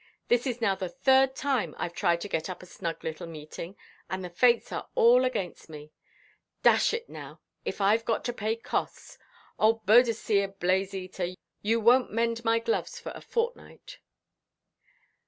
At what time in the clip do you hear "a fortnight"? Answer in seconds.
13.13-13.99